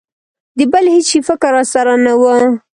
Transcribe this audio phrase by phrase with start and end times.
[0.57, 2.23] د بل هېڅ شي فکر را سره نه و.